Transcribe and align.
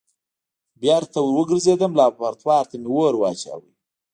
بېرته 0.81 1.17
وګرځېدم 1.23 1.91
لابراتوار 1.99 2.63
ته 2.69 2.75
مې 2.83 2.89
اور 2.97 3.13
واچوه. 3.17 3.69